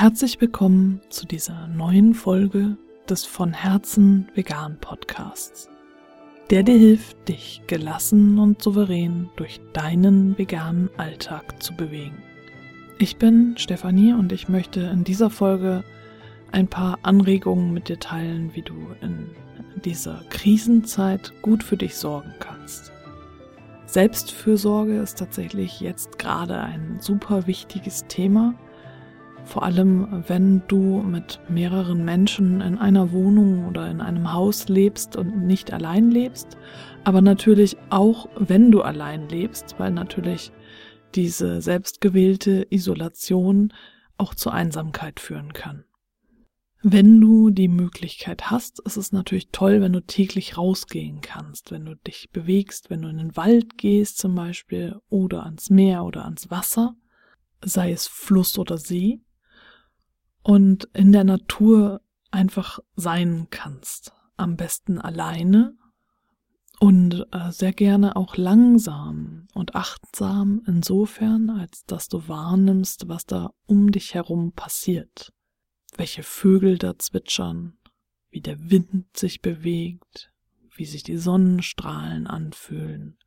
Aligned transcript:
Herzlich 0.00 0.40
willkommen 0.40 1.00
zu 1.08 1.26
dieser 1.26 1.66
neuen 1.66 2.14
Folge 2.14 2.76
des 3.08 3.24
von 3.24 3.52
Herzen 3.52 4.28
vegan 4.32 4.78
Podcasts, 4.80 5.68
der 6.50 6.62
dir 6.62 6.78
hilft, 6.78 7.28
dich 7.28 7.62
gelassen 7.66 8.38
und 8.38 8.62
souverän 8.62 9.28
durch 9.34 9.60
deinen 9.72 10.38
veganen 10.38 10.88
Alltag 10.98 11.60
zu 11.60 11.74
bewegen. 11.74 12.22
Ich 13.00 13.16
bin 13.16 13.56
Stefanie 13.58 14.12
und 14.12 14.30
ich 14.30 14.48
möchte 14.48 14.82
in 14.82 15.02
dieser 15.02 15.30
Folge 15.30 15.82
ein 16.52 16.68
paar 16.68 17.00
Anregungen 17.02 17.72
mit 17.72 17.88
dir 17.88 17.98
teilen, 17.98 18.54
wie 18.54 18.62
du 18.62 18.76
in 19.00 19.30
dieser 19.84 20.22
Krisenzeit 20.30 21.32
gut 21.42 21.64
für 21.64 21.76
dich 21.76 21.96
sorgen 21.96 22.34
kannst. 22.38 22.92
Selbstfürsorge 23.86 25.00
ist 25.00 25.18
tatsächlich 25.18 25.80
jetzt 25.80 26.20
gerade 26.20 26.60
ein 26.60 26.98
super 27.00 27.48
wichtiges 27.48 28.04
Thema 28.06 28.54
vor 29.48 29.62
allem, 29.62 30.24
wenn 30.28 30.62
du 30.68 31.02
mit 31.02 31.40
mehreren 31.48 32.04
Menschen 32.04 32.60
in 32.60 32.76
einer 32.76 33.12
Wohnung 33.12 33.66
oder 33.66 33.90
in 33.90 34.02
einem 34.02 34.32
Haus 34.34 34.68
lebst 34.68 35.16
und 35.16 35.46
nicht 35.46 35.72
allein 35.72 36.10
lebst, 36.10 36.58
aber 37.04 37.22
natürlich 37.22 37.78
auch, 37.88 38.28
wenn 38.36 38.70
du 38.70 38.82
allein 38.82 39.28
lebst, 39.30 39.76
weil 39.78 39.90
natürlich 39.90 40.52
diese 41.14 41.62
selbstgewählte 41.62 42.66
Isolation 42.68 43.72
auch 44.18 44.34
zur 44.34 44.52
Einsamkeit 44.52 45.18
führen 45.18 45.54
kann. 45.54 45.84
Wenn 46.82 47.18
du 47.18 47.48
die 47.48 47.68
Möglichkeit 47.68 48.50
hast, 48.50 48.80
ist 48.80 48.98
es 48.98 49.12
natürlich 49.12 49.48
toll, 49.50 49.80
wenn 49.80 49.94
du 49.94 50.00
täglich 50.00 50.58
rausgehen 50.58 51.22
kannst, 51.22 51.72
wenn 51.72 51.86
du 51.86 51.96
dich 51.96 52.28
bewegst, 52.30 52.90
wenn 52.90 53.00
du 53.00 53.08
in 53.08 53.16
den 53.16 53.36
Wald 53.36 53.78
gehst 53.78 54.18
zum 54.18 54.34
Beispiel 54.34 55.00
oder 55.08 55.44
ans 55.44 55.70
Meer 55.70 56.04
oder 56.04 56.24
ans 56.26 56.50
Wasser, 56.50 56.94
sei 57.64 57.92
es 57.92 58.06
Fluss 58.06 58.58
oder 58.58 58.76
See 58.76 59.22
und 60.48 60.88
in 60.94 61.12
der 61.12 61.24
Natur 61.24 62.00
einfach 62.30 62.78
sein 62.96 63.48
kannst. 63.50 64.14
Am 64.38 64.56
besten 64.56 64.98
alleine 64.98 65.76
und 66.80 67.26
äh, 67.32 67.52
sehr 67.52 67.74
gerne 67.74 68.16
auch 68.16 68.38
langsam 68.38 69.48
und 69.52 69.74
achtsam 69.74 70.62
insofern, 70.66 71.50
als 71.50 71.84
dass 71.84 72.08
du 72.08 72.28
wahrnimmst, 72.28 73.08
was 73.08 73.26
da 73.26 73.50
um 73.66 73.92
dich 73.92 74.14
herum 74.14 74.52
passiert. 74.52 75.34
Welche 75.98 76.22
Vögel 76.22 76.78
da 76.78 76.98
zwitschern, 76.98 77.76
wie 78.30 78.40
der 78.40 78.70
Wind 78.70 79.18
sich 79.18 79.42
bewegt, 79.42 80.32
wie 80.74 80.86
sich 80.86 81.02
die 81.02 81.18
Sonnenstrahlen 81.18 82.26
anfühlen. 82.26 83.18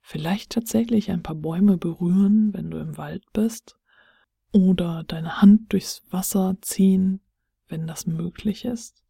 Vielleicht 0.00 0.52
tatsächlich 0.52 1.10
ein 1.10 1.22
paar 1.22 1.36
Bäume 1.36 1.76
berühren, 1.76 2.54
wenn 2.54 2.70
du 2.70 2.78
im 2.78 2.96
Wald 2.96 3.24
bist 3.34 3.76
oder 4.54 5.02
deine 5.02 5.42
Hand 5.42 5.72
durchs 5.72 6.04
Wasser 6.10 6.56
ziehen, 6.60 7.20
wenn 7.66 7.88
das 7.88 8.06
möglich 8.06 8.64
ist. 8.64 9.02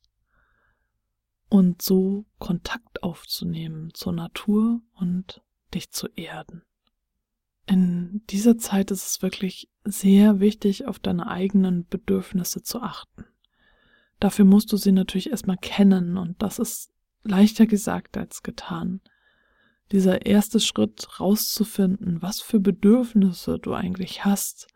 Und 1.50 1.82
so 1.82 2.24
Kontakt 2.38 3.02
aufzunehmen 3.02 3.92
zur 3.92 4.14
Natur 4.14 4.80
und 4.94 5.42
dich 5.74 5.90
zu 5.90 6.08
erden. 6.16 6.62
In 7.66 8.22
dieser 8.30 8.56
Zeit 8.56 8.90
ist 8.90 9.06
es 9.06 9.22
wirklich 9.22 9.70
sehr 9.84 10.40
wichtig, 10.40 10.86
auf 10.86 10.98
deine 10.98 11.26
eigenen 11.26 11.86
Bedürfnisse 11.86 12.62
zu 12.62 12.80
achten. 12.80 13.26
Dafür 14.20 14.46
musst 14.46 14.72
du 14.72 14.78
sie 14.78 14.92
natürlich 14.92 15.30
erstmal 15.30 15.58
kennen 15.58 16.16
und 16.16 16.40
das 16.40 16.58
ist 16.58 16.90
leichter 17.22 17.66
gesagt 17.66 18.16
als 18.16 18.42
getan. 18.42 19.02
Dieser 19.92 20.24
erste 20.24 20.58
Schritt 20.58 21.20
rauszufinden, 21.20 22.22
was 22.22 22.40
für 22.40 22.60
Bedürfnisse 22.60 23.58
du 23.58 23.74
eigentlich 23.74 24.24
hast, 24.24 24.68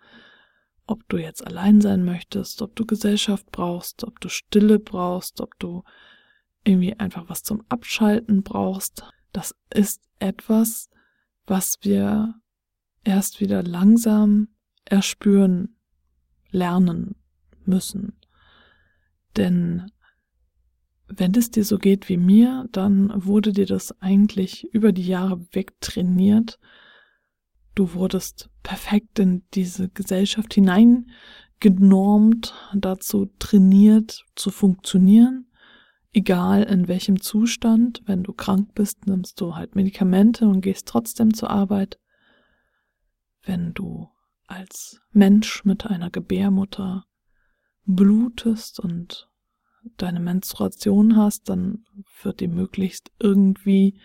ob 0.89 1.09
du 1.09 1.19
jetzt 1.19 1.47
allein 1.47 1.81
sein 1.81 2.05
möchtest, 2.05 2.63
ob 2.63 2.75
du 2.75 2.87
Gesellschaft 2.87 3.47
brauchst, 3.53 4.05
ob 4.05 4.21
du 4.21 4.29
Stille 4.29 4.79
brauchst, 4.79 5.41
ob 5.41 5.59
du 5.59 5.85
irgendwie 6.65 6.95
einfach 6.95 7.29
was 7.29 7.43
zum 7.43 7.63
Abschalten 7.69 8.43
brauchst. 8.43 9.05
Das 9.33 9.55
ist 9.73 10.03
etwas, 10.19 10.91
was 11.47 11.79
wir 11.83 12.35
erst 13.05 13.41
wieder 13.41 13.63
langsam 13.63 14.49
erspüren, 14.85 15.77
lernen 16.51 17.17
müssen. 17.65 18.19
Denn 19.37 19.93
wenn 21.07 21.35
es 21.35 21.51
dir 21.51 21.65
so 21.65 21.79
geht 21.79 22.09
wie 22.09 22.17
mir, 22.17 22.67
dann 22.73 23.13
wurde 23.15 23.53
dir 23.53 23.67
das 23.67 24.01
eigentlich 24.01 24.65
über 24.73 24.93
die 24.93 25.07
Jahre 25.07 25.41
wegtrainiert, 25.53 26.59
Du 27.79 27.95
wurdest 27.95 28.51
perfekt 28.69 29.19
in 29.19 29.43
diese 29.55 29.89
Gesellschaft 29.89 30.53
hineingenormt, 30.53 32.55
dazu 32.75 33.33
trainiert 33.39 34.27
zu 34.35 34.51
funktionieren, 34.51 35.51
egal 36.13 36.65
in 36.65 36.87
welchem 36.87 37.23
Zustand. 37.23 38.03
Wenn 38.05 38.25
du 38.25 38.35
krank 38.35 38.75
bist, 38.75 39.07
nimmst 39.07 39.41
du 39.41 39.57
halt 39.57 39.75
Medikamente 39.75 40.47
und 40.47 40.61
gehst 40.61 40.87
trotzdem 40.87 41.33
zur 41.33 41.49
Arbeit. 41.49 41.99
Wenn 43.43 43.73
du 43.73 44.11
als 44.47 45.01
Mensch 45.13 45.65
mit 45.65 45.87
einer 45.87 46.11
Gebärmutter 46.11 47.07
blutest 47.87 48.81
und 48.81 49.31
deine 49.97 50.21
Menstruation 50.21 51.17
hast, 51.17 51.49
dann 51.49 51.87
wird 52.23 52.41
die 52.41 52.49
möglichst 52.49 53.13
irgendwie 53.19 53.99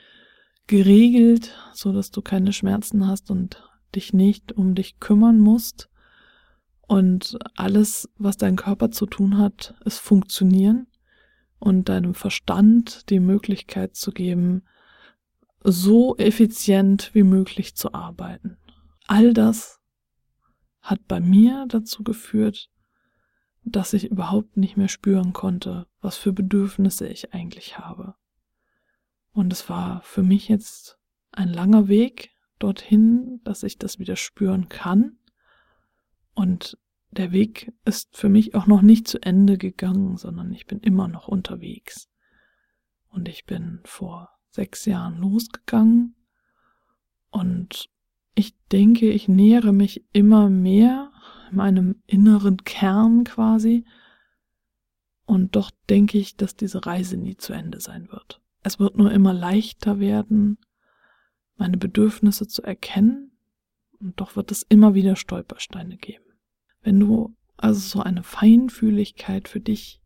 geregelt, 0.67 1.53
so 1.73 1.91
dass 1.91 2.11
du 2.11 2.21
keine 2.21 2.53
Schmerzen 2.53 3.05
hast 3.05 3.29
und 3.29 3.61
dich 3.95 4.13
nicht 4.13 4.51
um 4.51 4.75
dich 4.75 4.99
kümmern 4.99 5.39
musst. 5.39 5.89
Und 6.81 7.37
alles, 7.55 8.09
was 8.17 8.37
dein 8.37 8.55
Körper 8.55 8.91
zu 8.91 9.05
tun 9.05 9.37
hat, 9.37 9.75
ist 9.85 9.99
funktionieren 9.99 10.87
und 11.59 11.87
deinem 11.87 12.13
Verstand 12.13 13.09
die 13.09 13.19
Möglichkeit 13.19 13.95
zu 13.95 14.11
geben, 14.11 14.63
so 15.63 16.17
effizient 16.17 17.11
wie 17.13 17.23
möglich 17.23 17.75
zu 17.75 17.93
arbeiten. 17.93 18.57
All 19.07 19.33
das 19.33 19.79
hat 20.81 21.07
bei 21.07 21.21
mir 21.21 21.65
dazu 21.69 22.03
geführt, 22.03 22.69
dass 23.63 23.93
ich 23.93 24.11
überhaupt 24.11 24.57
nicht 24.57 24.75
mehr 24.75 24.89
spüren 24.89 25.31
konnte, 25.31 25.87
was 26.01 26.17
für 26.17 26.33
Bedürfnisse 26.33 27.07
ich 27.07 27.33
eigentlich 27.33 27.77
habe. 27.79 28.15
Und 29.31 29.53
es 29.53 29.69
war 29.69 30.01
für 30.01 30.21
mich 30.21 30.49
jetzt 30.49 30.99
ein 31.31 31.47
langer 31.47 31.87
Weg 31.87 32.32
dorthin, 32.59 33.41
dass 33.43 33.63
ich 33.63 33.77
das 33.77 33.99
wieder 33.99 34.15
spüren 34.15 34.69
kann. 34.69 35.17
Und 36.33 36.77
der 37.11 37.31
Weg 37.31 37.73
ist 37.85 38.17
für 38.17 38.29
mich 38.29 38.55
auch 38.55 38.67
noch 38.67 38.81
nicht 38.81 39.07
zu 39.07 39.21
Ende 39.21 39.57
gegangen, 39.57 40.17
sondern 40.17 40.51
ich 40.51 40.65
bin 40.65 40.79
immer 40.79 41.07
noch 41.07 41.27
unterwegs. 41.27 42.09
Und 43.09 43.27
ich 43.27 43.45
bin 43.45 43.81
vor 43.83 44.29
sechs 44.49 44.85
Jahren 44.85 45.17
losgegangen 45.19 46.15
und 47.29 47.89
ich 48.35 48.55
denke, 48.71 49.09
ich 49.09 49.27
nähere 49.27 49.73
mich 49.73 50.05
immer 50.13 50.49
mehr 50.49 51.11
meinem 51.51 52.01
inneren 52.07 52.57
Kern 52.57 53.23
quasi. 53.23 53.85
Und 55.25 55.55
doch 55.55 55.71
denke 55.89 56.17
ich, 56.17 56.35
dass 56.35 56.55
diese 56.55 56.85
Reise 56.85 57.17
nie 57.17 57.37
zu 57.37 57.53
Ende 57.53 57.79
sein 57.79 58.09
wird. 58.11 58.41
Es 58.63 58.79
wird 58.79 58.97
nur 58.97 59.11
immer 59.11 59.33
leichter 59.33 59.99
werden, 59.99 60.57
meine 61.55 61.77
Bedürfnisse 61.77 62.47
zu 62.47 62.63
erkennen, 62.63 63.31
und 63.99 64.19
doch 64.19 64.35
wird 64.35 64.51
es 64.51 64.63
immer 64.63 64.93
wieder 64.95 65.15
Stolpersteine 65.15 65.97
geben. 65.97 66.25
Wenn 66.81 66.99
du 66.99 67.35
also 67.55 67.79
so 67.79 68.01
eine 68.01 68.23
Feinfühligkeit 68.23 69.47
für 69.47 69.61
dich 69.61 70.01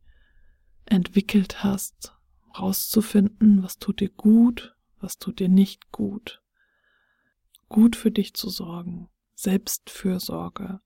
entwickelt 0.85 1.63
hast, 1.63 2.13
rauszufinden, 2.57 3.63
was 3.63 3.79
tut 3.79 3.99
dir 3.99 4.09
gut, 4.09 4.75
was 4.99 5.17
tut 5.17 5.39
dir 5.39 5.49
nicht 5.49 5.91
gut, 5.91 6.41
gut 7.69 7.95
für 7.95 8.11
dich 8.11 8.33
zu 8.33 8.49
sorgen, 8.49 9.09
Selbstfürsorge, 9.35 10.79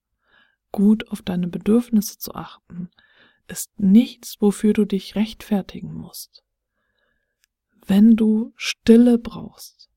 gut 0.72 1.10
auf 1.10 1.22
deine 1.22 1.48
Bedürfnisse 1.48 2.18
zu 2.18 2.34
achten, 2.36 2.90
ist 3.48 3.78
nichts, 3.80 4.38
wofür 4.40 4.74
du 4.74 4.86
dich 4.86 5.16
rechtfertigen 5.16 5.94
musst. 5.94 6.44
Wenn 7.86 8.16
du 8.16 8.54
Stille 8.56 9.18
brauchst, 9.18 9.91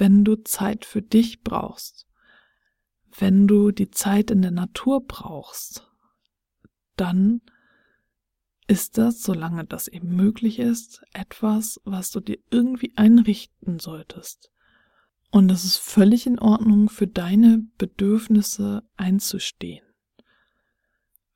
wenn 0.00 0.24
du 0.24 0.36
Zeit 0.36 0.86
für 0.86 1.02
dich 1.02 1.42
brauchst, 1.42 2.06
wenn 3.18 3.46
du 3.46 3.70
die 3.70 3.90
Zeit 3.90 4.30
in 4.30 4.40
der 4.40 4.50
Natur 4.50 5.06
brauchst, 5.06 5.86
dann 6.96 7.42
ist 8.66 8.96
das, 8.98 9.22
solange 9.22 9.66
das 9.66 9.88
eben 9.88 10.16
möglich 10.16 10.58
ist, 10.58 11.02
etwas, 11.12 11.80
was 11.84 12.10
du 12.10 12.20
dir 12.20 12.38
irgendwie 12.50 12.92
einrichten 12.96 13.78
solltest. 13.78 14.50
Und 15.30 15.50
es 15.50 15.64
ist 15.64 15.76
völlig 15.76 16.26
in 16.26 16.38
Ordnung, 16.38 16.88
für 16.88 17.06
deine 17.06 17.62
Bedürfnisse 17.76 18.82
einzustehen. 18.96 19.84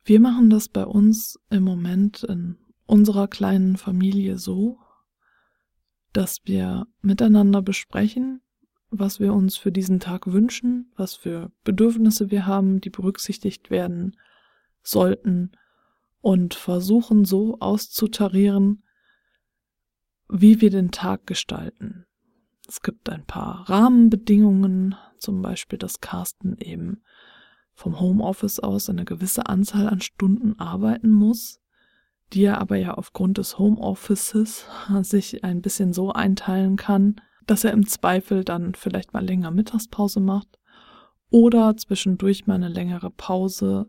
Wir 0.05 0.21
machen 0.21 0.49
das 0.49 0.69
bei 0.69 0.87
uns 0.87 1.39
im 1.51 1.65
Moment 1.65 2.25
in 2.25 2.57
unserer 2.87 3.29
kleinen 3.29 3.77
Familie 3.77 4.39
so, 4.39 4.79
dass 6.15 6.41
wir 6.45 6.87
miteinander 7.03 7.61
besprechen, 7.61 8.41
was 8.99 9.21
wir 9.21 9.33
uns 9.33 9.57
für 9.57 9.73
diesen 9.73 10.01
Tag 10.01 10.33
wünschen, 10.33 10.93
was 10.97 11.15
für 11.15 11.51
Bedürfnisse 11.65 12.31
wir 12.31 12.47
haben, 12.47 12.81
die 12.81 12.91
berücksichtigt 12.91 13.71
werden 13.71 14.17
sollten 14.83 15.53
und 16.21 16.55
versuchen 16.55 17.25
so 17.25 17.59
auszutarieren, 17.61 18.83
wie 20.29 20.61
wir 20.61 20.71
den 20.71 20.91
Tag 20.91 21.27
gestalten. 21.27 22.07
Es 22.67 22.81
gibt 22.81 23.11
ein 23.11 23.25
paar 23.25 23.69
Rahmenbedingungen, 23.69 24.95
zum 25.19 25.43
Beispiel, 25.43 25.79
dass 25.79 26.01
Carsten 26.01 26.57
eben 26.59 27.03
vom 27.75 28.01
Homeoffice 28.01 28.61
aus 28.61 28.89
eine 28.89 29.05
gewisse 29.05 29.47
Anzahl 29.47 29.89
an 29.89 30.01
Stunden 30.01 30.59
arbeiten 30.59 31.11
muss, 31.11 31.61
die 32.33 32.45
er 32.45 32.61
aber 32.61 32.77
ja 32.77 32.95
aufgrund 32.95 33.39
des 33.39 33.59
Homeoffices 33.59 34.67
sich 35.03 35.45
ein 35.45 35.61
bisschen 35.61 35.93
so 35.93 36.13
einteilen 36.13 36.77
kann, 36.77 37.21
dass 37.47 37.65
er 37.65 37.73
im 37.73 37.87
Zweifel 37.87 38.45
dann 38.45 38.75
vielleicht 38.75 39.13
mal 39.13 39.25
länger 39.25 39.51
Mittagspause 39.51 40.21
macht 40.21 40.59
oder 41.31 41.77
zwischendurch 41.77 42.47
mal 42.47 42.55
eine 42.55 42.69
längere 42.69 43.11
Pause, 43.11 43.87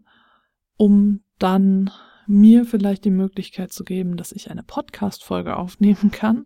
um 0.77 1.21
dann 1.37 1.91
mir 2.27 2.65
vielleicht 2.65 3.05
die 3.05 3.11
Möglichkeit 3.11 3.71
zu 3.71 3.83
geben, 3.83 4.17
dass 4.17 4.31
ich 4.31 4.49
eine 4.49 4.63
Podcast-Folge 4.63 5.55
aufnehmen 5.55 6.11
kann 6.11 6.45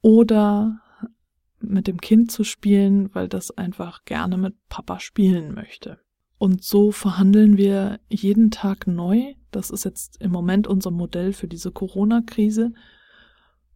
oder 0.00 0.80
mit 1.60 1.86
dem 1.86 2.00
Kind 2.00 2.32
zu 2.32 2.44
spielen, 2.44 3.14
weil 3.14 3.28
das 3.28 3.56
einfach 3.56 4.04
gerne 4.04 4.36
mit 4.36 4.54
Papa 4.68 4.98
spielen 4.98 5.54
möchte. 5.54 6.00
Und 6.38 6.64
so 6.64 6.90
verhandeln 6.90 7.56
wir 7.56 8.00
jeden 8.08 8.50
Tag 8.50 8.88
neu. 8.88 9.34
Das 9.52 9.70
ist 9.70 9.84
jetzt 9.84 10.20
im 10.20 10.32
Moment 10.32 10.66
unser 10.66 10.90
Modell 10.90 11.32
für 11.32 11.46
diese 11.46 11.70
Corona-Krise, 11.70 12.72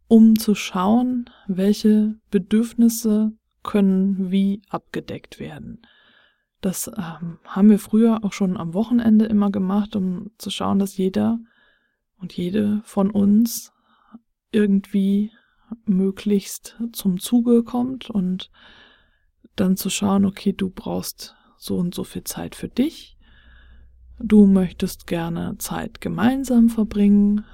um 0.08 0.38
zu 0.38 0.54
schauen, 0.54 1.30
welche 1.46 2.14
Bedürfnisse 2.30 3.32
können 3.62 4.30
wie 4.30 4.62
abgedeckt 4.68 5.40
werden. 5.40 5.82
Das 6.60 6.88
ähm, 6.88 7.38
haben 7.44 7.70
wir 7.70 7.78
früher 7.78 8.24
auch 8.24 8.32
schon 8.32 8.56
am 8.56 8.74
Wochenende 8.74 9.26
immer 9.26 9.50
gemacht, 9.50 9.96
um 9.96 10.30
zu 10.38 10.50
schauen, 10.50 10.78
dass 10.78 10.96
jeder 10.96 11.38
und 12.18 12.32
jede 12.32 12.80
von 12.84 13.10
uns 13.10 13.72
irgendwie 14.52 15.32
möglichst 15.84 16.76
zum 16.92 17.18
Zuge 17.18 17.62
kommt 17.62 18.10
und 18.10 18.50
dann 19.56 19.76
zu 19.76 19.90
schauen, 19.90 20.24
okay, 20.24 20.52
du 20.52 20.70
brauchst 20.70 21.34
so 21.56 21.76
und 21.76 21.94
so 21.94 22.04
viel 22.04 22.24
Zeit 22.24 22.54
für 22.54 22.68
dich. 22.68 23.16
Du 24.18 24.46
möchtest 24.46 25.06
gerne 25.06 25.56
Zeit 25.58 26.00
gemeinsam 26.00 26.68
verbringen. 26.68 27.44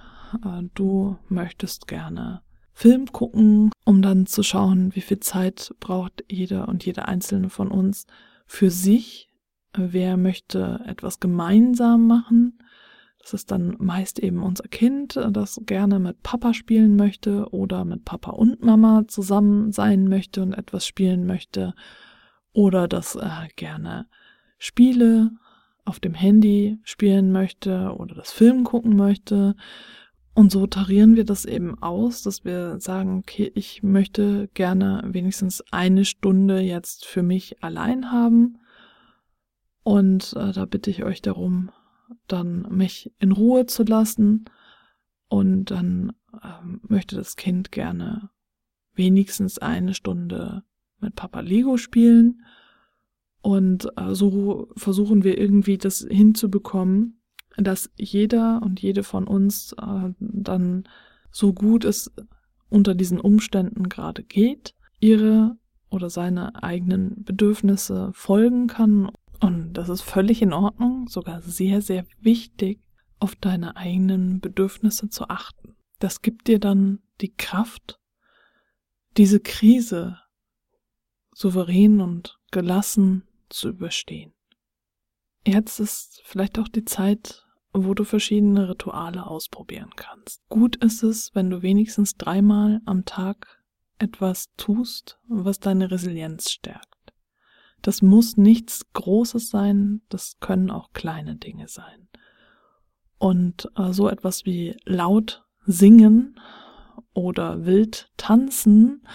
Äh, 0.44 0.62
du 0.75 1.17
möchtest 1.29 1.87
gerne 1.87 2.43
Film 2.73 3.06
gucken, 3.12 3.70
um 3.84 4.02
dann 4.02 4.26
zu 4.26 4.43
schauen, 4.43 4.94
wie 4.94 5.02
viel 5.02 5.20
Zeit 5.20 5.75
braucht 5.79 6.25
jeder 6.31 6.69
und 6.69 6.84
jede 6.84 7.06
einzelne 7.06 7.50
von 7.50 7.70
uns 7.70 8.06
für 8.46 8.70
sich. 8.70 9.29
Wer 9.75 10.17
möchte 10.17 10.81
etwas 10.87 11.20
gemeinsam 11.20 12.06
machen? 12.06 12.58
Das 13.23 13.34
ist 13.34 13.50
dann 13.50 13.76
meist 13.79 14.19
eben 14.19 14.43
unser 14.43 14.64
Kind, 14.64 15.19
das 15.31 15.61
gerne 15.64 16.00
mit 16.00 16.23
Papa 16.23 16.55
spielen 16.55 16.96
möchte 16.96 17.49
oder 17.50 17.85
mit 17.85 18.05
Papa 18.05 18.32
und 18.32 18.64
Mama 18.64 19.05
zusammen 19.06 19.70
sein 19.70 20.08
möchte 20.08 20.43
und 20.43 20.55
etwas 20.55 20.87
spielen 20.87 21.25
möchte 21.25 21.75
oder 22.52 22.88
das 22.88 23.14
äh, 23.14 23.49
gerne 23.55 24.08
Spiele 24.58 25.31
auf 25.85 26.00
dem 26.00 26.14
Handy 26.14 26.78
spielen 26.82 27.32
möchte 27.32 27.94
oder 27.96 28.14
das 28.14 28.32
Film 28.32 28.64
gucken 28.64 28.96
möchte. 28.96 29.56
Und 30.34 30.50
so 30.50 30.67
tarieren 30.67 31.14
wir 31.14 31.25
das 31.25 31.44
eben 31.44 31.82
aus, 31.82 32.23
dass 32.23 32.44
wir 32.44 32.81
sagen, 32.81 33.19
okay, 33.19 33.52
ich 33.55 33.82
möchte 33.82 34.49
gerne 34.55 35.02
wenigstens 35.06 35.62
eine 35.70 36.06
Stunde 36.06 36.61
jetzt 36.61 37.05
für 37.05 37.23
mich 37.23 37.62
allein 37.62 38.11
haben. 38.11 38.58
Und 39.82 40.34
äh, 40.37 40.52
da 40.52 40.64
bitte 40.64 40.90
ich 40.90 41.05
euch 41.05 41.20
darum, 41.20 41.70
dann 42.29 42.62
mich 42.70 43.12
in 43.19 43.32
Ruhe 43.32 43.67
zu 43.67 43.82
lassen. 43.82 44.46
Und 45.29 45.67
dann 45.67 46.14
ähm, 46.43 46.81
möchte 46.88 47.17
das 47.17 47.37
Kind 47.37 47.70
gerne 47.70 48.31
wenigstens 48.94 49.58
eine 49.58 49.93
Stunde 49.93 50.62
mit 50.99 51.14
Papa 51.14 51.40
Lego 51.40 51.76
spielen. 51.76 52.43
Und 53.43 53.88
äh, 53.99 54.14
so 54.14 54.69
versuchen 54.76 55.25
wir 55.25 55.37
irgendwie 55.37 55.76
das 55.76 56.06
hinzubekommen, 56.08 57.21
dass 57.56 57.90
jeder 57.96 58.60
und 58.62 58.81
jede 58.81 59.02
von 59.02 59.26
uns 59.26 59.75
äh, 59.75 60.12
dann 60.19 60.84
so 61.31 61.52
gut 61.52 61.84
es 61.84 62.10
unter 62.69 62.94
diesen 62.94 63.20
Umständen 63.20 63.88
gerade 63.88 64.22
geht, 64.22 64.75
ihre 65.00 65.56
oder 65.90 66.08
seine 66.08 66.62
eigenen 66.62 67.22
Bedürfnisse 67.25 68.10
folgen 68.14 68.66
kann 68.66 69.10
und 69.43 69.72
das 69.72 69.88
ist 69.88 70.02
völlig 70.02 70.40
in 70.40 70.52
Ordnung, 70.52 71.08
sogar 71.08 71.43
sehr, 71.43 71.82
sehr 71.82 72.06
wichtig, 72.20 72.81
auf 73.19 73.34
deine 73.34 73.76
eigenen 73.76 74.40
Bedürfnisse 74.40 75.08
zu 75.08 75.28
achten. 75.28 75.75
Das 75.99 76.22
gibt 76.22 76.46
dir 76.46 76.60
dann 76.60 77.00
die 77.20 77.34
Kraft, 77.34 77.99
diese 79.16 79.40
Krise 79.40 80.19
souverän 81.34 82.00
und 82.00 82.38
gelassen 82.52 83.25
zu 83.49 83.70
überstehen. 83.70 84.32
Jetzt 85.44 85.80
ist 85.80 86.22
vielleicht 86.24 86.58
auch 86.58 86.68
die 86.68 86.84
Zeit, 86.84 87.44
wo 87.72 87.94
du 87.94 88.04
verschiedene 88.04 88.68
Rituale 88.68 89.26
ausprobieren 89.26 89.90
kannst. 89.96 90.42
Gut 90.48 90.76
ist 90.76 91.02
es, 91.02 91.34
wenn 91.34 91.50
du 91.50 91.62
wenigstens 91.62 92.16
dreimal 92.16 92.80
am 92.84 93.04
Tag 93.04 93.62
etwas 93.98 94.50
tust, 94.56 95.18
was 95.28 95.58
deine 95.58 95.90
Resilienz 95.90 96.50
stärkt. 96.50 97.12
Das 97.80 98.02
muss 98.02 98.36
nichts 98.36 98.92
Großes 98.92 99.48
sein, 99.48 100.02
das 100.08 100.38
können 100.40 100.70
auch 100.70 100.92
kleine 100.92 101.36
Dinge 101.36 101.68
sein. 101.68 102.08
Und 103.18 103.68
äh, 103.76 103.92
so 103.92 104.08
etwas 104.08 104.44
wie 104.44 104.76
laut 104.84 105.44
singen 105.64 106.38
oder 107.14 107.64
wild 107.64 108.10
tanzen 108.16 109.06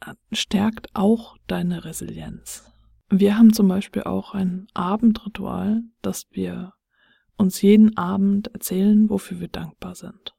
äh, 0.00 0.14
stärkt 0.32 0.88
auch 0.94 1.36
deine 1.46 1.84
Resilienz. 1.84 2.70
Wir 3.10 3.38
haben 3.38 3.52
zum 3.52 3.68
Beispiel 3.68 4.02
auch 4.02 4.34
ein 4.34 4.66
Abendritual, 4.74 5.82
dass 6.02 6.26
wir 6.30 6.74
uns 7.36 7.62
jeden 7.62 7.96
Abend 7.96 8.48
erzählen, 8.48 9.08
wofür 9.08 9.40
wir 9.40 9.48
dankbar 9.48 9.94
sind. 9.94 10.34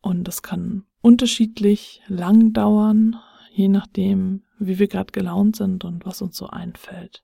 Und 0.00 0.24
das 0.24 0.42
kann 0.42 0.84
unterschiedlich 1.02 2.02
lang 2.08 2.52
dauern, 2.52 3.16
je 3.50 3.68
nachdem, 3.68 4.44
wie 4.58 4.78
wir 4.78 4.88
gerade 4.88 5.12
gelaunt 5.12 5.56
sind 5.56 5.84
und 5.84 6.06
was 6.06 6.22
uns 6.22 6.36
so 6.36 6.46
einfällt. 6.46 7.22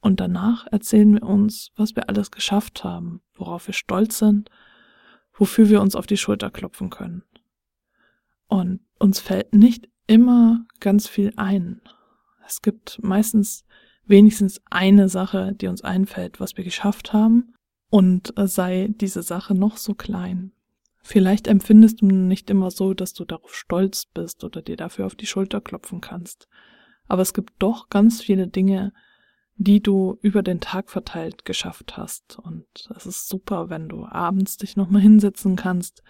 Und 0.00 0.20
danach 0.20 0.66
erzählen 0.70 1.14
wir 1.14 1.22
uns, 1.22 1.72
was 1.76 1.96
wir 1.96 2.10
alles 2.10 2.30
geschafft 2.30 2.84
haben, 2.84 3.22
worauf 3.34 3.68
wir 3.68 3.74
stolz 3.74 4.18
sind, 4.18 4.50
wofür 5.32 5.70
wir 5.70 5.80
uns 5.80 5.96
auf 5.96 6.06
die 6.06 6.18
Schulter 6.18 6.50
klopfen 6.50 6.90
können. 6.90 7.22
Und 8.48 8.80
uns 8.98 9.20
fällt 9.20 9.54
nicht 9.54 9.88
immer 10.06 10.66
ganz 10.80 11.08
viel 11.08 11.32
ein. 11.36 11.80
Es 12.46 12.62
gibt 12.62 13.02
meistens 13.02 13.64
wenigstens 14.06 14.60
eine 14.70 15.08
Sache, 15.08 15.54
die 15.54 15.66
uns 15.66 15.82
einfällt, 15.82 16.40
was 16.40 16.56
wir 16.56 16.64
geschafft 16.64 17.12
haben, 17.12 17.54
und 17.90 18.34
sei 18.36 18.88
diese 19.00 19.22
Sache 19.22 19.54
noch 19.54 19.76
so 19.76 19.94
klein. 19.94 20.52
Vielleicht 21.02 21.46
empfindest 21.46 22.00
du 22.00 22.06
nicht 22.06 22.50
immer 22.50 22.70
so, 22.70 22.94
dass 22.94 23.12
du 23.12 23.24
darauf 23.24 23.54
stolz 23.54 24.06
bist 24.06 24.42
oder 24.42 24.62
dir 24.62 24.76
dafür 24.76 25.06
auf 25.06 25.14
die 25.14 25.26
Schulter 25.26 25.60
klopfen 25.60 26.00
kannst. 26.00 26.48
Aber 27.06 27.22
es 27.22 27.34
gibt 27.34 27.52
doch 27.58 27.90
ganz 27.90 28.22
viele 28.22 28.48
Dinge, 28.48 28.92
die 29.56 29.80
du 29.80 30.18
über 30.22 30.42
den 30.42 30.60
Tag 30.60 30.90
verteilt 30.90 31.44
geschafft 31.44 31.96
hast. 31.96 32.38
Und 32.38 32.66
es 32.96 33.06
ist 33.06 33.28
super, 33.28 33.70
wenn 33.70 33.88
du 33.88 34.06
abends 34.06 34.56
dich 34.56 34.76
nochmal 34.76 35.02
hinsetzen 35.02 35.56
kannst 35.56 36.02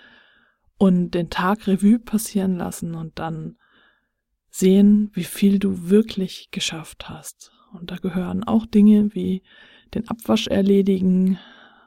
und 0.79 1.11
den 1.11 1.29
Tag 1.29 1.67
Revue 1.67 1.99
passieren 1.99 2.57
lassen 2.57 2.95
und 2.95 3.19
dann 3.19 3.59
sehen, 4.54 5.11
wie 5.14 5.25
viel 5.25 5.58
du 5.58 5.88
wirklich 5.88 6.50
geschafft 6.52 7.08
hast. 7.08 7.50
Und 7.73 7.90
da 7.90 7.96
gehören 7.96 8.44
auch 8.44 8.66
Dinge 8.66 9.12
wie 9.12 9.42
den 9.94 10.06
Abwasch 10.08 10.46
erledigen, 10.46 11.38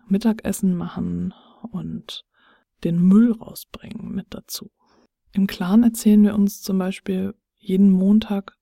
Mittagessen 0.07 0.75
machen 0.75 1.33
und 1.71 2.25
den 2.83 2.99
Müll 2.99 3.31
rausbringen 3.31 4.13
mit 4.13 4.27
dazu. 4.31 4.69
Im 5.31 5.47
Clan 5.47 5.83
erzählen 5.83 6.21
wir 6.23 6.35
uns 6.35 6.61
zum 6.61 6.77
Beispiel 6.77 7.35
jeden 7.57 7.89
Montag, 7.89 8.57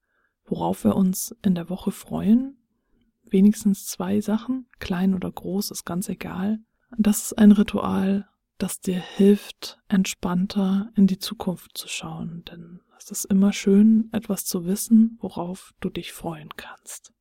worauf 0.46 0.84
wir 0.84 0.96
uns 0.96 1.36
in 1.42 1.56
der 1.56 1.70
Woche 1.70 1.92
freuen. 1.92 2.58
Wenigstens 3.28 3.88
zwei 3.88 4.22
Sachen, 4.22 4.68
klein 4.78 5.16
oder 5.16 5.32
groß, 5.32 5.72
ist 5.72 5.84
ganz 5.84 6.10
egal. 6.10 6.60
Das 6.96 7.24
ist 7.24 7.34
ein 7.40 7.52
Ritual, 7.52 8.30
das 8.60 8.80
dir 8.80 9.00
hilft, 9.00 9.80
entspannter 9.88 10.92
in 10.96 11.08
die 11.08 11.18
Zukunft 11.18 11.76
zu 11.76 11.88
schauen, 11.88 12.44
denn 12.52 12.82
es 12.98 13.12
ist 13.12 13.26
immer 13.26 13.54
schön, 13.54 14.10
etwas 14.12 14.46
zu 14.46 14.66
wissen, 14.66 15.18
worauf 15.20 15.74
du 15.80 15.90
dich 15.90 16.14
freuen 16.14 16.50
kannst. 16.56 17.14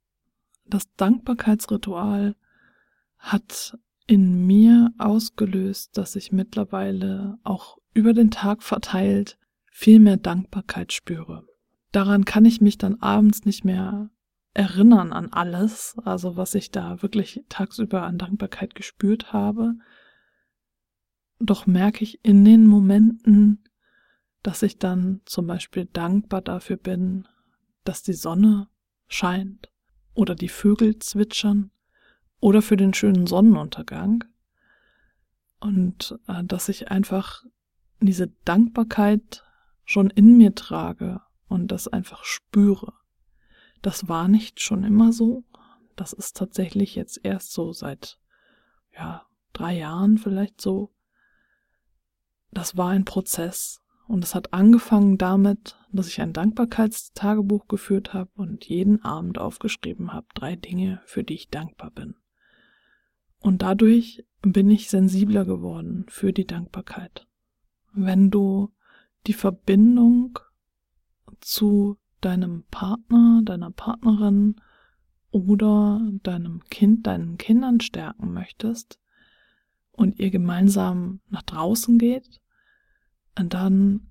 Das 0.66 0.84
Dankbarkeitsritual 0.96 2.36
hat 3.18 3.78
in 4.06 4.46
mir 4.46 4.92
ausgelöst, 4.98 5.96
dass 5.96 6.16
ich 6.16 6.32
mittlerweile 6.32 7.38
auch 7.42 7.78
über 7.92 8.12
den 8.12 8.30
Tag 8.30 8.62
verteilt 8.62 9.38
viel 9.70 9.98
mehr 9.98 10.16
Dankbarkeit 10.16 10.92
spüre. 10.92 11.46
Daran 11.92 12.24
kann 12.24 12.44
ich 12.44 12.60
mich 12.60 12.78
dann 12.78 13.00
abends 13.00 13.44
nicht 13.44 13.64
mehr 13.64 14.10
erinnern 14.52 15.12
an 15.12 15.32
alles, 15.32 15.96
also 16.04 16.36
was 16.36 16.54
ich 16.54 16.70
da 16.70 17.02
wirklich 17.02 17.44
tagsüber 17.48 18.02
an 18.02 18.18
Dankbarkeit 18.18 18.74
gespürt 18.74 19.32
habe. 19.32 19.74
Doch 21.40 21.66
merke 21.66 22.04
ich 22.04 22.24
in 22.24 22.44
den 22.44 22.66
Momenten, 22.66 23.64
dass 24.44 24.62
ich 24.62 24.78
dann 24.78 25.22
zum 25.24 25.46
Beispiel 25.46 25.86
dankbar 25.86 26.42
dafür 26.42 26.76
bin, 26.76 27.26
dass 27.82 28.02
die 28.02 28.12
Sonne 28.12 28.68
scheint 29.08 29.72
oder 30.14 30.34
die 30.34 30.50
Vögel 30.50 30.98
zwitschern 30.98 31.70
oder 32.40 32.60
für 32.60 32.76
den 32.76 32.92
schönen 32.92 33.26
Sonnenuntergang 33.26 34.24
und 35.60 36.18
äh, 36.28 36.44
dass 36.44 36.68
ich 36.68 36.90
einfach 36.90 37.42
diese 38.00 38.28
Dankbarkeit 38.44 39.42
schon 39.86 40.10
in 40.10 40.36
mir 40.36 40.54
trage 40.54 41.22
und 41.48 41.68
das 41.68 41.88
einfach 41.88 42.24
spüre. 42.24 42.92
Das 43.80 44.08
war 44.08 44.28
nicht 44.28 44.60
schon 44.60 44.84
immer 44.84 45.12
so. 45.12 45.44
Das 45.96 46.12
ist 46.12 46.36
tatsächlich 46.36 46.96
jetzt 46.96 47.20
erst 47.22 47.52
so 47.52 47.72
seit, 47.72 48.18
ja, 48.92 49.24
drei 49.54 49.78
Jahren 49.78 50.18
vielleicht 50.18 50.60
so. 50.60 50.92
Das 52.50 52.76
war 52.76 52.90
ein 52.90 53.06
Prozess. 53.06 53.80
Und 54.06 54.22
es 54.22 54.34
hat 54.34 54.52
angefangen 54.52 55.16
damit, 55.16 55.76
dass 55.90 56.08
ich 56.08 56.20
ein 56.20 56.32
Dankbarkeitstagebuch 56.32 57.68
geführt 57.68 58.12
habe 58.12 58.30
und 58.34 58.64
jeden 58.66 59.02
Abend 59.02 59.38
aufgeschrieben 59.38 60.12
habe, 60.12 60.26
drei 60.34 60.56
Dinge, 60.56 61.00
für 61.06 61.24
die 61.24 61.34
ich 61.34 61.48
dankbar 61.48 61.90
bin. 61.90 62.14
Und 63.40 63.62
dadurch 63.62 64.24
bin 64.42 64.70
ich 64.70 64.90
sensibler 64.90 65.44
geworden 65.44 66.06
für 66.08 66.32
die 66.32 66.46
Dankbarkeit. 66.46 67.26
Wenn 67.92 68.30
du 68.30 68.72
die 69.26 69.32
Verbindung 69.32 70.38
zu 71.40 71.98
deinem 72.20 72.64
Partner, 72.70 73.40
deiner 73.44 73.70
Partnerin 73.70 74.56
oder 75.30 76.00
deinem 76.22 76.64
Kind, 76.64 77.06
deinen 77.06 77.38
Kindern 77.38 77.80
stärken 77.80 78.32
möchtest 78.32 78.98
und 79.92 80.18
ihr 80.18 80.30
gemeinsam 80.30 81.20
nach 81.28 81.42
draußen 81.42 81.98
geht, 81.98 82.40
dann 83.36 84.08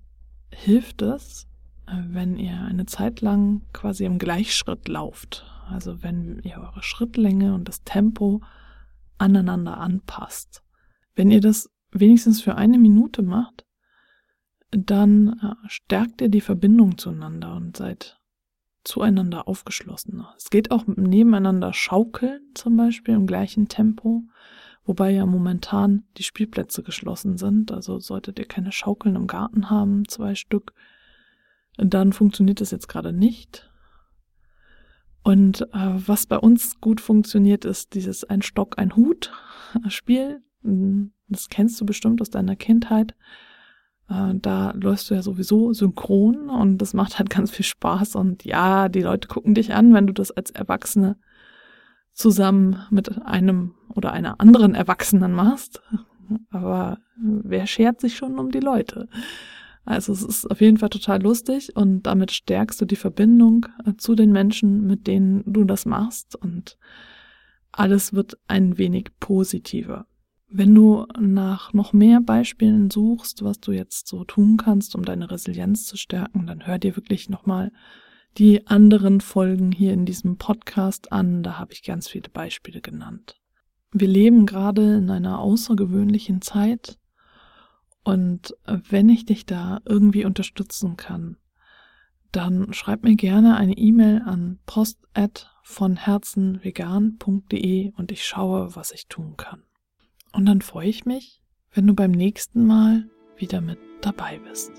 hilft 0.50 1.02
es, 1.02 1.46
wenn 1.86 2.36
ihr 2.36 2.60
eine 2.62 2.86
Zeit 2.86 3.20
lang 3.20 3.62
quasi 3.72 4.04
im 4.04 4.18
Gleichschritt 4.18 4.88
lauft. 4.88 5.44
Also 5.68 6.02
wenn 6.02 6.40
ihr 6.42 6.58
eure 6.58 6.82
Schrittlänge 6.82 7.54
und 7.54 7.68
das 7.68 7.82
Tempo 7.84 8.42
aneinander 9.18 9.78
anpasst. 9.78 10.62
Wenn 11.14 11.30
ihr 11.30 11.40
das 11.40 11.70
wenigstens 11.90 12.42
für 12.42 12.56
eine 12.56 12.78
Minute 12.78 13.22
macht, 13.22 13.64
dann 14.70 15.38
äh, 15.40 15.68
stärkt 15.68 16.20
ihr 16.20 16.28
die 16.28 16.40
Verbindung 16.40 16.98
zueinander 16.98 17.54
und 17.54 17.76
seid 17.76 18.18
zueinander 18.82 19.48
aufgeschlossener. 19.48 20.34
Es 20.36 20.50
geht 20.50 20.70
auch 20.70 20.86
nebeneinander 20.86 21.72
schaukeln, 21.72 22.40
zum 22.54 22.76
Beispiel 22.76 23.14
im 23.14 23.26
gleichen 23.26 23.68
Tempo, 23.68 24.24
wobei 24.84 25.10
ja 25.10 25.26
momentan 25.26 26.04
die 26.16 26.22
Spielplätze 26.22 26.82
geschlossen 26.82 27.38
sind. 27.38 27.72
Also 27.72 27.98
solltet 27.98 28.38
ihr 28.38 28.46
keine 28.46 28.72
Schaukeln 28.72 29.16
im 29.16 29.26
Garten 29.26 29.70
haben, 29.70 30.06
zwei 30.08 30.34
Stück, 30.34 30.72
dann 31.76 32.12
funktioniert 32.12 32.60
das 32.60 32.70
jetzt 32.70 32.88
gerade 32.88 33.12
nicht. 33.12 33.70
Und 35.22 35.62
äh, 35.72 35.92
was 36.06 36.26
bei 36.26 36.36
uns 36.36 36.80
gut 36.80 37.00
funktioniert, 37.00 37.64
ist 37.64 37.94
dieses 37.94 38.24
Ein 38.24 38.42
Stock, 38.42 38.78
ein 38.78 38.94
Hut 38.94 39.32
Spiel. 39.88 40.42
Das 41.28 41.48
kennst 41.48 41.80
du 41.80 41.86
bestimmt 41.86 42.20
aus 42.20 42.30
deiner 42.30 42.56
Kindheit. 42.56 43.14
Äh, 44.08 44.34
da 44.34 44.72
läufst 44.72 45.10
du 45.10 45.14
ja 45.14 45.22
sowieso 45.22 45.72
synchron 45.72 46.50
und 46.50 46.78
das 46.78 46.92
macht 46.92 47.18
halt 47.18 47.30
ganz 47.30 47.50
viel 47.50 47.64
Spaß. 47.64 48.16
Und 48.16 48.44
ja, 48.44 48.88
die 48.88 49.00
Leute 49.00 49.28
gucken 49.28 49.54
dich 49.54 49.72
an, 49.74 49.94
wenn 49.94 50.06
du 50.06 50.12
das 50.12 50.30
als 50.30 50.50
Erwachsene 50.50 51.16
zusammen 52.14 52.78
mit 52.90 53.22
einem 53.22 53.74
oder 53.94 54.12
einer 54.12 54.40
anderen 54.40 54.74
Erwachsenen 54.74 55.32
machst. 55.32 55.82
Aber 56.50 56.98
wer 57.16 57.66
schert 57.66 58.00
sich 58.00 58.16
schon 58.16 58.38
um 58.38 58.50
die 58.50 58.60
Leute? 58.60 59.08
Also 59.84 60.12
es 60.12 60.22
ist 60.22 60.50
auf 60.50 60.60
jeden 60.60 60.78
Fall 60.78 60.88
total 60.88 61.22
lustig 61.22 61.76
und 61.76 62.04
damit 62.04 62.32
stärkst 62.32 62.80
du 62.80 62.86
die 62.86 62.96
Verbindung 62.96 63.66
äh, 63.84 63.92
zu 63.98 64.14
den 64.14 64.32
Menschen, 64.32 64.86
mit 64.86 65.06
denen 65.06 65.42
du 65.46 65.64
das 65.64 65.84
machst 65.84 66.36
und 66.36 66.78
alles 67.70 68.14
wird 68.14 68.38
ein 68.48 68.78
wenig 68.78 69.10
positiver. 69.20 70.06
Wenn 70.48 70.74
du 70.74 71.06
nach 71.18 71.72
noch 71.72 71.92
mehr 71.92 72.20
Beispielen 72.20 72.88
suchst, 72.90 73.42
was 73.42 73.58
du 73.58 73.72
jetzt 73.72 74.06
so 74.06 74.24
tun 74.24 74.56
kannst, 74.56 74.94
um 74.94 75.04
deine 75.04 75.30
Resilienz 75.30 75.84
zu 75.84 75.96
stärken, 75.96 76.46
dann 76.46 76.66
hör 76.66 76.78
dir 76.78 76.96
wirklich 76.96 77.28
nochmal 77.28 77.72
die 78.36 78.66
anderen 78.66 79.20
Folgen 79.20 79.72
hier 79.72 79.92
in 79.92 80.06
diesem 80.06 80.36
Podcast 80.38 81.12
an. 81.12 81.42
Da 81.42 81.58
habe 81.58 81.72
ich 81.72 81.82
ganz 81.82 82.08
viele 82.08 82.28
Beispiele 82.28 82.80
genannt. 82.80 83.40
Wir 83.92 84.08
leben 84.08 84.46
gerade 84.46 84.96
in 84.96 85.10
einer 85.10 85.38
außergewöhnlichen 85.38 86.42
Zeit 86.42 86.98
und 88.02 88.54
wenn 88.66 89.08
ich 89.08 89.24
dich 89.24 89.46
da 89.46 89.80
irgendwie 89.84 90.24
unterstützen 90.24 90.96
kann, 90.96 91.36
dann 92.32 92.72
schreib 92.72 93.04
mir 93.04 93.14
gerne 93.14 93.56
eine 93.56 93.76
E-Mail 93.76 94.22
an 94.26 94.58
post@ 94.66 95.48
von 95.62 95.96
herzenvegan.de 95.96 97.92
und 97.96 98.12
ich 98.12 98.26
schaue, 98.26 98.76
was 98.76 98.92
ich 98.92 99.06
tun 99.06 99.36
kann. 99.36 99.62
Und 100.32 100.44
dann 100.46 100.60
freue 100.60 100.88
ich 100.88 101.06
mich, 101.06 101.40
wenn 101.72 101.86
du 101.86 101.94
beim 101.94 102.10
nächsten 102.10 102.66
Mal 102.66 103.08
wieder 103.36 103.60
mit 103.60 103.78
dabei 104.02 104.38
bist. 104.40 104.72